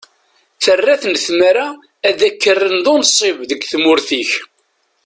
[0.63, 1.67] Terra-ten tmara
[2.09, 4.31] ad k-rren d unsib deg tmurt-ik.